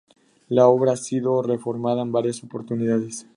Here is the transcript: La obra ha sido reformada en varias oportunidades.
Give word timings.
La 0.47 0.67
obra 0.67 0.93
ha 0.93 0.97
sido 0.97 1.43
reformada 1.43 2.01
en 2.01 2.11
varias 2.11 2.43
oportunidades. 2.43 3.27